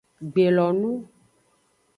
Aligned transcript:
Gbelonu. 0.31 0.91